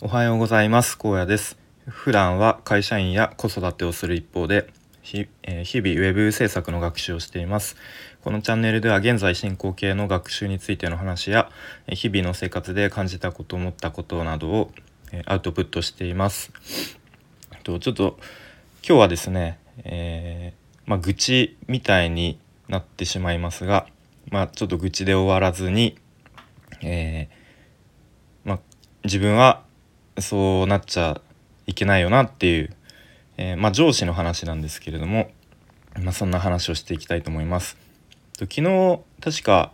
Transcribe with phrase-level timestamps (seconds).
[0.00, 0.98] おはようございます。
[0.98, 1.56] 高野です。
[1.86, 4.70] 普段は会社員や子育てをする一方で
[5.02, 7.76] 日,、々ウェブ制作の学習をしています。
[8.22, 11.50] このチャンネルでは現在進行形の学習についての話や
[11.88, 14.70] 日々の生活で感じたこと思ったことなどを
[15.26, 16.52] アウトプットしています。
[17.62, 18.18] とちょっと
[18.86, 22.38] 今日はですね、えー、まあ、愚痴みたいに
[22.68, 23.86] なってしまいますが
[24.30, 25.96] まあ、ちょっと愚痴で終わらずに、
[26.82, 28.60] えー、まあ、
[29.04, 29.63] 自分は
[30.18, 31.20] そうなっちゃ
[31.66, 32.70] いけないよなっていう、
[33.36, 35.30] えー、まあ、上司の話なんですけれども、
[36.00, 37.76] まあ、そんな話をしていきたいと思います。
[38.38, 39.72] 昨日確か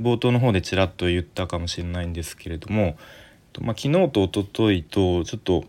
[0.00, 2.96] 冒頭の方でちらっと言ったかもしれないんですけれども、
[3.60, 5.64] まあ、昨日と一昨日とちょっと、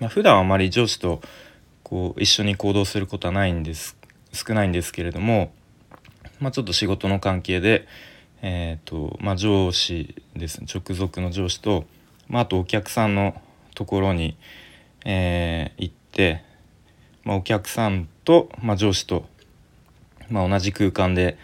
[0.00, 1.20] まあ、普段あまり上司と
[1.82, 3.96] こう一緒に行動することはないんです
[4.32, 5.52] 少ないんですけれども、
[6.40, 7.86] まあ、ちょっと仕事の関係で、
[8.42, 11.84] えーとまあ、上司ですね直属の上司と、
[12.28, 13.40] まあ、あとお客さんの
[13.74, 14.36] ところに、
[15.04, 16.42] えー、行って、
[17.24, 19.26] まあ、お客さんと、まあ、上司と、
[20.28, 21.38] まあ、同じ空間で、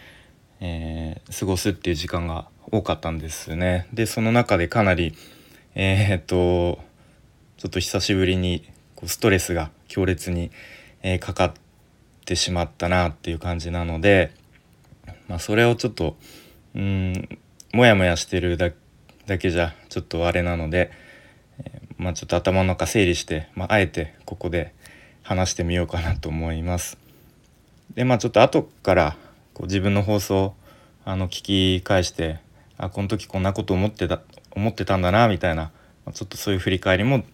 [0.60, 3.86] えー、過ごすっていう時間が多かったんですね。
[3.92, 5.14] でその中でかなり
[5.74, 6.82] えー、っと
[7.56, 10.50] ちょっと久しぶりにこうストレスが強烈に、
[11.02, 11.52] えー、かかっ
[12.24, 14.32] てしまったなっていう感じなので、
[15.28, 16.16] まあ、それをちょっと
[16.74, 17.28] うん
[17.72, 18.76] モヤモヤしてるだけ
[19.26, 20.90] だけじゃちょっとあれなので、
[21.96, 24.74] まあ、ちょっと頭の中整理して、まあ、あえてここで
[25.22, 26.98] 話してみようかなと思います。
[27.94, 29.16] でまあちょっと後から
[29.54, 30.54] こう自分の放送
[31.04, 31.42] あの聞
[31.78, 32.40] き返して
[32.78, 35.70] あこの時こんなこと思ってた思ってたんだなみたいな、
[36.04, 37.24] まあ、ちょっとそういう振り返りも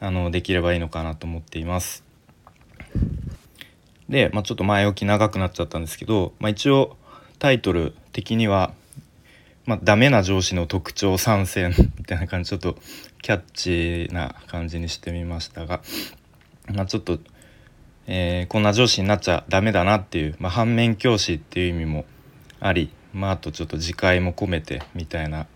[0.00, 2.04] あのできればいいのかなと思っています。
[4.08, 6.96] で、まあ、ちょっと前置き長くなっちゃったんですけど、まあ、一応
[7.38, 8.74] タイトル的には
[9.66, 12.76] 「まあ、ダメな上司の特徴参戦」みたいな感じちょっと
[13.22, 15.82] キャッチーな感じにしてみましたが、
[16.72, 17.18] まあ、ちょっと、
[18.06, 22.04] えー、こんな上司になっちゃダメだなっていう、まあ、反面教師っていう意味も
[22.60, 25.46] あり、まあ、あとちょっと自戒も込めてみたいな、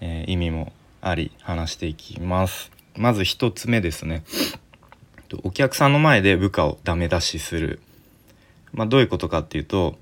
[0.00, 0.72] えー、意味も
[1.02, 2.70] あり話していきます。
[2.96, 4.24] まず1つ目ですね。
[5.44, 7.80] お客さんの前で部下をダメ出しする。
[8.72, 9.98] まあ、どういうことかっていうと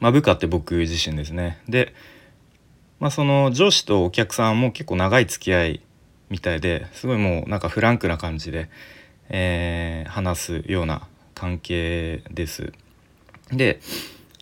[0.00, 1.94] まあ、部下って僕自身ですねで、
[2.98, 5.80] まあ、その上司とお客さんも結構長い付き合い
[6.30, 8.68] みたいですごいもうなんかフランクな感じで、
[9.28, 12.72] えー、話すような関係です。
[13.52, 13.80] で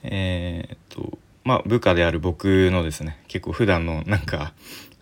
[0.03, 4.53] えー、っとまあ部下である僕のですね結構普段のなんか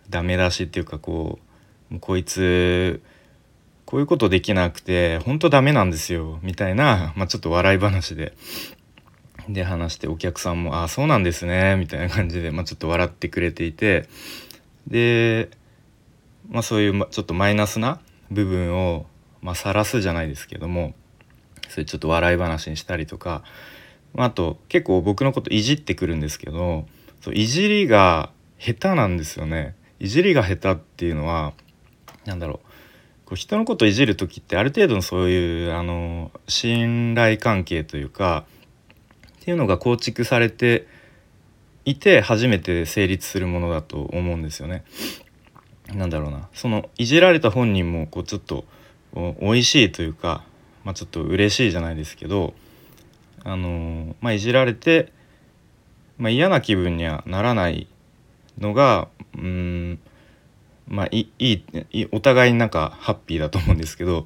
[0.09, 1.39] ダメ出しっていうかこ
[1.91, 3.01] うこいつ
[3.85, 8.33] こういうことできなくて本当ダメなんですよみたいな、まあ、ちょっと笑い話で
[9.49, 14.07] で話してお客さんも「ああそうなんですね」みたいな感じで、まあ、ちょっと笑ってくれていて
[14.87, 15.49] で、
[16.49, 17.99] まあ、そういうちょっとマイナスな
[18.31, 19.05] 部分を
[19.43, 20.93] まあ、晒すじゃないですけども
[21.69, 23.43] それちょっと笑い話にしたりとか、
[24.13, 26.87] まあ、あと結構僕のこといじってくるんですけど
[27.21, 29.75] そういじりが下手なんですよね。
[29.99, 31.53] いじりが下手っていうのは
[32.25, 32.57] 何だろう
[33.25, 38.45] こう人のこといじる時ってある程度のそういうあの信頼関係というか
[39.43, 40.87] っていうのが構築されて
[41.83, 44.85] いて初めて成立するものだと思うんですよね。
[45.93, 48.63] なんだろうなそのいじられた本人もこうちょっと
[49.13, 50.45] 美味しいというか、
[50.85, 52.53] まあ、ちょっと嬉しいじゃないですけど
[53.43, 55.11] あの、まあ、いじられて、
[56.17, 57.89] まあ、嫌な気分にはならない
[58.57, 59.99] のがうん
[60.87, 64.25] まあいいいお互いになんかハッピーだと思うんですけど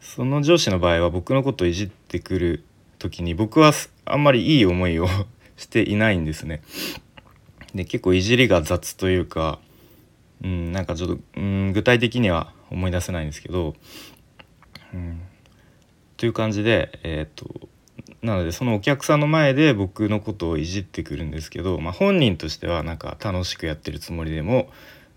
[0.00, 2.64] その上司の場合は僕のことをいじってくる
[3.00, 3.72] 時に僕は
[4.04, 5.08] あんまりいい思いを
[5.56, 6.62] していないんですね。
[7.74, 9.58] で結構いじりが雑というか、
[10.42, 13.74] うん、なんかちょっと、うん、具体的には思い出せないんですけど、
[14.94, 15.20] うん、
[16.16, 17.68] という感じでえっ、と
[18.22, 24.68] なのでそのお客さんの前で僕のことをいじってくるんですけど、まあ、本人としてはなんか楽しくやってるつもりでも、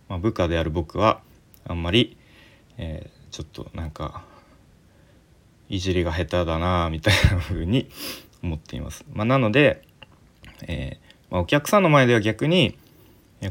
[0.08, 1.22] まあ、部下である僕は
[1.66, 2.18] あんまり、
[2.78, 4.24] えー、ちょっとなんか
[5.70, 7.90] いじりが下手だなみたいな風に
[8.44, 9.06] 思っています。
[9.14, 9.82] まあ、なので、
[10.68, 12.78] えー、まあ、お客さんの前では逆に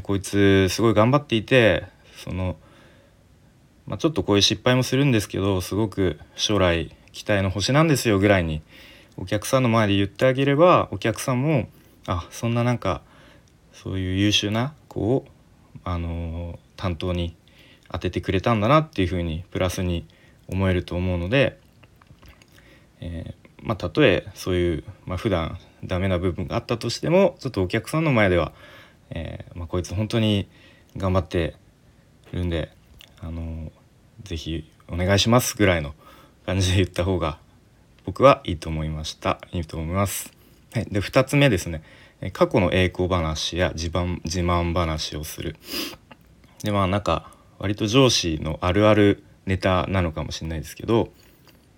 [0.01, 1.83] こいつすごい頑張っていて
[2.17, 2.55] その、
[3.85, 8.61] まあ、ちょっとこういう失敗もするんですけどすごく将来期待の星なんですよぐらいに
[9.17, 11.67] お客さんの前で言ってあげればお客さんも
[12.07, 13.01] あそんななんか
[13.71, 15.25] そういう優秀な子を、
[15.83, 17.35] あのー、担当に
[17.91, 20.05] 当ててくれたんだなっていうふうにプラスに
[20.47, 21.59] 思えると思うので
[23.05, 28.53] えー、まあ、たとえそういう、まあ、普段ダメな部分があったとしてもちょっとお客さんの前では、
[29.09, 30.47] えー、まあ、こいつ本当に
[30.95, 31.55] 頑張って
[32.31, 32.71] るんで
[33.19, 33.71] あの
[34.23, 35.93] 是非お願いしますぐらいの
[36.45, 37.39] 感じで言った方が
[38.05, 39.39] 僕はいいと思いました。
[39.53, 40.33] いいと思います。
[40.73, 41.83] はい、で2つ目ですね。
[42.33, 45.55] 過去の栄光話や自慢自慢話をする。
[46.63, 51.09] でまあなんか割と上司のあるあるネタなのかもしれないですけど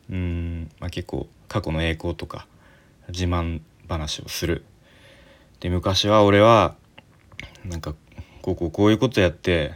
[0.10, 2.48] うん、まあ、結構過去の栄光とか
[3.10, 4.64] 自慢話をする。
[5.60, 6.76] で昔は俺は
[7.64, 7.96] なんか
[8.42, 9.74] こうこうこういうことやって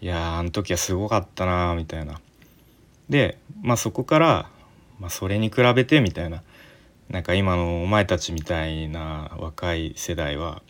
[0.00, 2.20] いやあの時はすごかったなみたいな。
[3.08, 4.50] でまあそこから、
[4.98, 6.42] まあ、それに比べてみたいな。
[7.08, 10.60] なんか今のお前たちみたいな若い世代は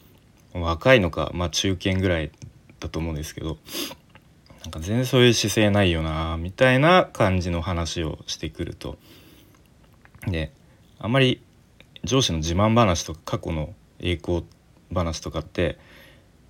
[0.52, 2.30] 若いのかまあ中堅ぐらい
[2.78, 3.56] だと思うんですけど。
[4.66, 8.98] なんか全然そういう姿勢ないよなみたいな感じの話をしてくると
[10.26, 10.50] で
[10.98, 11.40] あんまり
[12.02, 14.44] 上司の自慢話とか過去の栄光
[14.92, 15.78] 話とかって、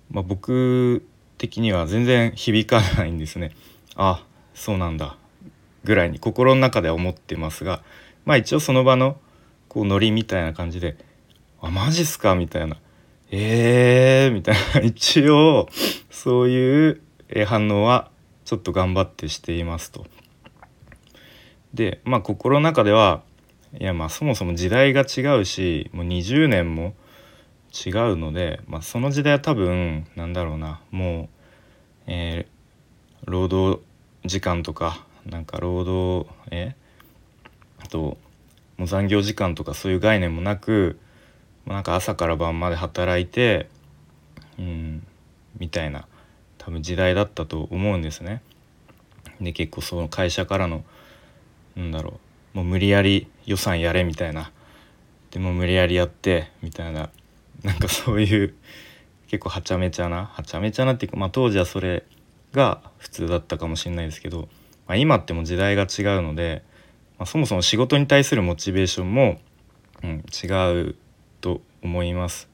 [0.09, 1.05] まあ、僕
[1.37, 3.51] 的には全然響かないんですね。
[3.95, 4.25] あ
[4.55, 5.15] そうなんだ
[5.83, 7.83] ぐらいに心の中では思ってますが
[8.25, 9.17] まあ一応その場の
[9.69, 10.97] こうノリみたいな感じで
[11.61, 12.77] 「あマジっすか?」みたいな
[13.29, 15.69] 「えー」みたいな 一応
[16.09, 18.09] そういうえ反応は
[18.45, 20.05] ちょっと頑張ってしていますと。
[21.73, 23.21] でまあ心の中では
[23.77, 26.95] いやまあそもそも時代が違うしもう20年も
[27.73, 31.27] 違うので、まあ、その時代は多分なんだろうなもう、
[32.07, 33.81] えー、労働
[34.25, 36.75] 時間とかなんか労働え
[37.79, 38.17] あと
[38.77, 40.99] もう残業時間とかそういう概念もなく
[41.65, 43.69] なんか朝から晩まで働いて
[44.57, 45.05] うん
[45.59, 46.07] みたいな
[46.67, 48.43] 多分時代だったと思うんですね。
[49.39, 50.83] で結構その会社からの
[51.75, 52.19] なんだろ
[52.53, 54.51] うもう無理やり予算やれみたいな
[55.31, 57.09] でも無理やりやってみたいな
[57.63, 58.53] なんかそういう
[59.27, 62.03] 結構はちゃめちゃなはちゃめちゃなっていうか、まあ、当時はそれ
[62.51, 64.49] が普通だったかもしれないですけど、
[64.87, 66.63] まあ、今っても時代が違うので
[67.17, 69.39] まあ、そもそも仕事に対するモチベーションも、
[70.03, 70.47] うん、違
[70.87, 70.95] う
[71.41, 72.47] と思います。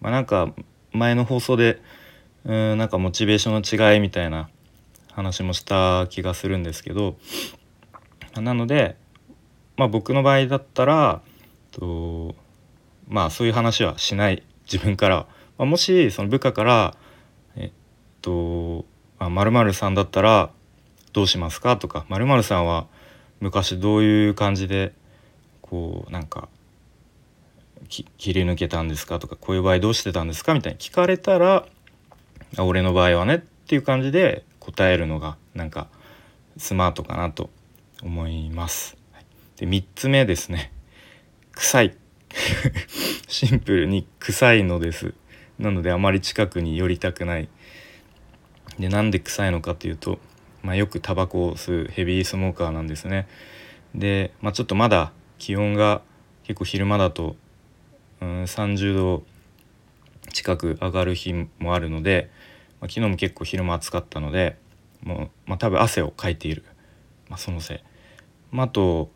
[0.00, 0.52] まあ、なんか
[0.92, 1.80] 前の放送で
[2.46, 4.48] うんなんかモチベーションの違いみたいな
[5.12, 7.16] 話もした気がするんですけど
[8.34, 8.96] なので、
[9.76, 11.20] まあ、僕の場合だったら
[11.72, 12.34] と
[13.08, 15.26] まあそういう話はしない自分から、
[15.58, 16.96] まあ、もしその部下から
[17.56, 17.70] 「えっ
[18.22, 18.84] と
[19.18, 20.50] まるさんだったら
[21.12, 22.86] どうしますか?」とか「まるさんは
[23.40, 24.92] 昔どういう感じで
[25.62, 26.48] こうなんか
[27.88, 29.18] 切り抜けたんですか？
[29.18, 30.54] とかこういう場合どうしてたんですか？
[30.54, 31.66] みたいに聞かれたら
[32.64, 35.88] 俺の場合はねっていう感じで答えるのがなんか
[36.56, 37.50] スマートかなと
[38.02, 38.96] 思います。
[39.56, 40.72] で3つ目ですね。
[41.52, 41.96] 臭い。
[43.28, 45.14] シンプルに臭いのです。
[45.58, 47.48] なのであまり近くに寄りたくない。
[48.78, 50.18] でなんで臭いのかというと
[50.66, 53.28] まあ、よくタバコを吸うヘビースモーカーなんですね。
[53.94, 56.02] で、まあ、ちょっとまだ気温が
[56.42, 57.36] 結構昼間だと、
[58.20, 59.22] うん、30度
[60.32, 62.30] 近く上がる日もあるので、
[62.88, 64.56] 昨日も結構昼間暑かったので
[65.02, 66.64] もう、まあ、多分汗をかいている、
[67.28, 67.80] まあ、そのせい。
[68.50, 69.10] まあ、あと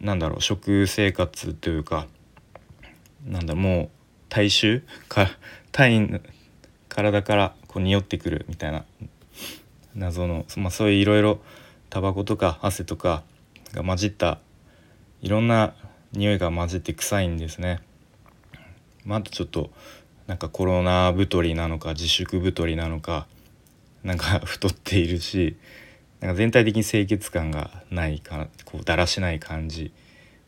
[0.00, 2.06] なんだろう食生活というか
[3.26, 3.88] なんだもう
[4.28, 4.82] 体臭？
[5.08, 5.28] か
[5.72, 6.20] 体
[6.88, 8.84] 体からこう匂ってくるみたいな
[9.94, 11.40] 謎の、まあ、そういういろいろ
[11.88, 13.22] タバコとか汗とか
[13.72, 14.40] が混じった
[15.20, 15.74] いろんな
[16.12, 17.80] 匂いが混じって臭いんですね。
[19.04, 19.70] まあ、あとちょっと
[20.30, 23.26] なんかコロナ太りなのか自粛太りなのか
[24.04, 25.56] なんか太っているし
[26.20, 29.92] なんか全体的に清潔感がないかこうだらしない感じ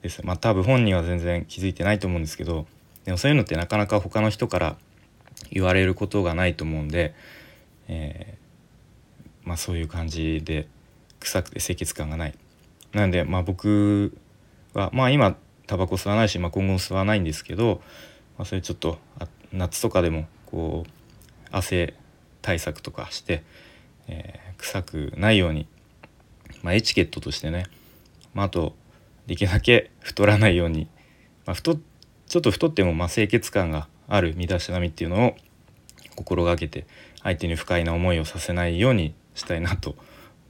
[0.01, 0.25] です。
[0.25, 2.65] まあ多分本人は全然気づいてないと思うんですけど
[3.05, 4.77] でもそういうのってなかなか他の人から
[5.51, 7.13] 言われることがないと思うんで、
[7.89, 8.39] え
[9.43, 10.69] まあ、そういう感じで
[11.19, 12.35] 臭くて清潔感がない。
[12.93, 14.17] なんでまあ僕
[14.75, 15.37] はまあ今
[15.67, 17.83] タバコ吸わないし、まあ、今後も吸わないんですけど、
[18.39, 18.99] まあ、それちょっと
[19.53, 20.91] 夏とかでもこう
[21.51, 21.95] 汗
[22.41, 23.43] 対策とかして、
[24.09, 25.67] えー、臭くないように、
[26.63, 27.67] まあ、エチケットとしてね、
[28.35, 28.75] まあ、あと
[29.27, 30.89] できるだけ太らないように、
[31.47, 31.77] まあ、太
[32.27, 35.37] ちょっと太ってもまあ清潔感がある身だしなみっていうのを
[36.17, 36.87] 心がけて
[37.23, 39.95] 相手に不快な思いをさせないようにしたいなと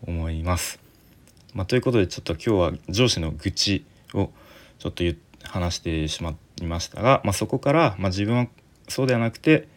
[0.06, 0.80] 思います。
[1.54, 4.30] まあ、ということでちょっと今日は上司の愚痴を
[4.78, 5.04] ちょっと
[5.44, 8.46] 話してしまいましたが、まあ、そこから、まあ、自分は
[8.88, 9.68] そうではなくて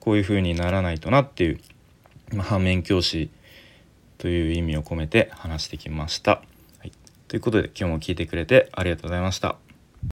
[0.00, 1.60] こういうふうにならないとなっていう、
[2.34, 3.30] まあ、反面教師
[4.18, 6.42] という意味を込めて話してきました。
[6.78, 6.92] はい、
[7.28, 9.61] ということで今日も聞いてくれてありがとうございました。